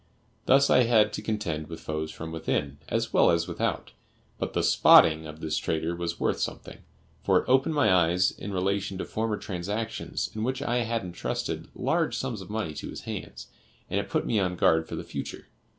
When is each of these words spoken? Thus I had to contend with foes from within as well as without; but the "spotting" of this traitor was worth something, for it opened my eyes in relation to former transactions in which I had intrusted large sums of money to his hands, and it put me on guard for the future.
Thus 0.47 0.71
I 0.71 0.85
had 0.85 1.13
to 1.13 1.21
contend 1.21 1.67
with 1.67 1.79
foes 1.79 2.09
from 2.09 2.31
within 2.31 2.79
as 2.89 3.13
well 3.13 3.29
as 3.29 3.47
without; 3.47 3.91
but 4.39 4.53
the 4.53 4.63
"spotting" 4.63 5.27
of 5.27 5.41
this 5.41 5.59
traitor 5.59 5.95
was 5.95 6.19
worth 6.19 6.39
something, 6.39 6.79
for 7.23 7.37
it 7.37 7.45
opened 7.47 7.75
my 7.75 7.93
eyes 7.93 8.31
in 8.31 8.51
relation 8.51 8.97
to 8.97 9.05
former 9.05 9.37
transactions 9.37 10.31
in 10.33 10.43
which 10.43 10.63
I 10.63 10.77
had 10.77 11.03
intrusted 11.03 11.67
large 11.75 12.17
sums 12.17 12.41
of 12.41 12.49
money 12.49 12.73
to 12.73 12.89
his 12.89 13.01
hands, 13.01 13.49
and 13.91 13.99
it 13.99 14.09
put 14.09 14.25
me 14.25 14.39
on 14.39 14.55
guard 14.55 14.87
for 14.87 14.95
the 14.95 15.03
future. 15.03 15.49